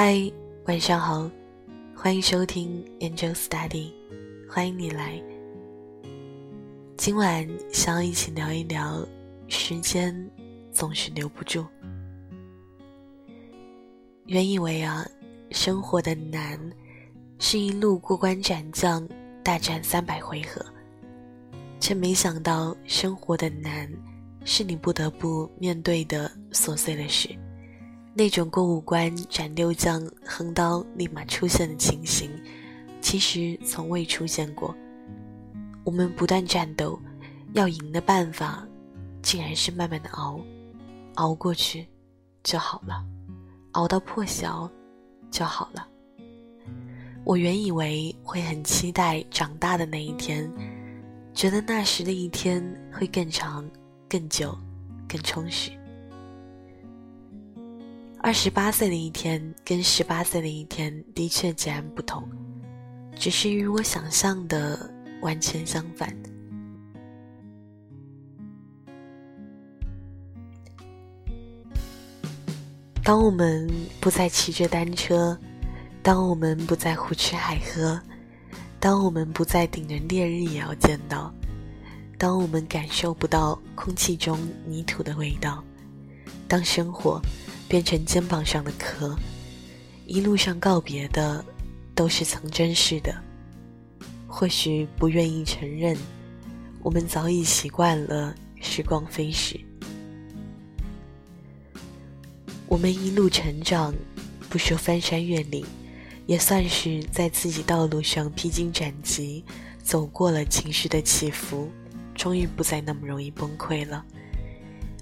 [0.00, 0.16] 嗨，
[0.66, 1.28] 晚上好，
[1.92, 3.92] 欢迎收听 Angel Study，
[4.48, 5.20] 欢迎你来。
[6.96, 9.04] 今晚想要一起聊一聊，
[9.48, 10.14] 时间
[10.70, 11.66] 总是留不住。
[14.26, 15.04] 原以为啊，
[15.50, 16.56] 生活的难
[17.40, 19.04] 是一路过关斩将，
[19.42, 20.64] 大战三百回合，
[21.80, 23.92] 却没想到生活的难
[24.44, 27.28] 是你不得不面对的琐碎的事。
[28.18, 32.28] 那种过五关斩六将、横刀立马出现的情形，
[33.00, 34.74] 其实从未出现过。
[35.84, 36.98] 我们不断战斗，
[37.52, 38.66] 要赢的办法，
[39.22, 40.40] 竟然是慢慢的熬，
[41.14, 41.86] 熬过去
[42.42, 43.06] 就好了，
[43.74, 44.68] 熬到破晓
[45.30, 45.86] 就好了。
[47.22, 50.52] 我原以为会很期待长大的那一天，
[51.32, 52.60] 觉得那时的一天
[52.92, 53.64] 会更长、
[54.08, 54.58] 更久、
[55.08, 55.70] 更充实。
[58.20, 62.28] 二十八岁的一天跟十八岁的一天的确截然不同，
[63.14, 64.90] 只是与我想象的
[65.22, 66.14] 完全相反。
[73.04, 73.70] 当我们
[74.00, 75.38] 不再骑着单车，
[76.02, 77.98] 当我们不再胡吃海喝，
[78.80, 81.32] 当我们不再顶着烈日也要见到，
[82.18, 85.64] 当我们感受不到空气中泥土的味道，
[86.46, 87.22] 当生活。
[87.68, 89.14] 变成肩膀上的壳，
[90.06, 91.44] 一路上告别的
[91.94, 93.14] 都是曾真实的。
[94.26, 95.94] 或许不愿意承认，
[96.82, 99.60] 我们早已习惯了时光飞逝。
[102.66, 103.94] 我们一路成长，
[104.48, 105.62] 不说翻山越岭，
[106.26, 109.44] 也算是在自己道路上披荆斩棘，
[109.82, 111.70] 走过了情绪的起伏，
[112.14, 114.02] 终于不再那么容易崩溃了。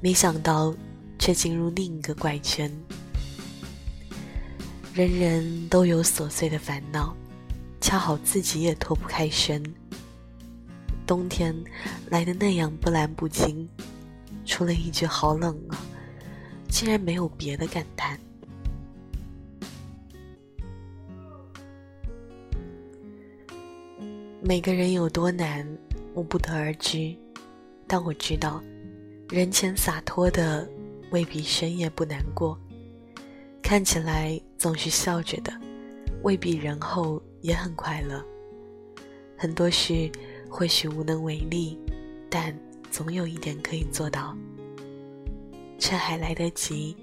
[0.00, 0.72] 没想到。
[1.22, 2.68] 却进入另一个怪圈。
[4.92, 7.14] 人人都有琐碎的烦恼，
[7.80, 9.62] 恰好自己也脱不开身。
[11.06, 11.54] 冬天
[12.08, 13.68] 来的那样波澜不惊，
[14.44, 15.78] 除了一句“好冷啊”，
[16.68, 18.18] 竟然没有别的感叹。
[24.40, 25.64] 每个人有多难，
[26.14, 27.14] 我不得而知，
[27.86, 28.60] 但我知道，
[29.30, 30.68] 人前洒脱的。
[31.12, 32.58] 未必深夜不难过，
[33.62, 35.52] 看起来总是笑着的，
[36.22, 38.24] 未必人后也很快乐。
[39.36, 40.10] 很多事
[40.48, 41.78] 或许无能为力，
[42.30, 42.58] 但
[42.90, 44.34] 总有一点可以做到。
[45.78, 46.96] 趁还来得及，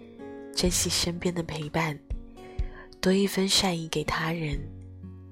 [0.55, 1.97] 珍惜身边的陪伴，
[2.99, 4.59] 多一分善意给他人，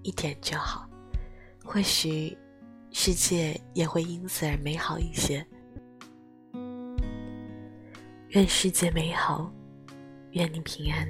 [0.03, 0.87] 一点就好。
[1.63, 2.37] 或许
[2.91, 5.43] 世界也会因此而美好一些。
[8.31, 9.49] 愿世界美好，
[10.31, 11.07] 愿你平安。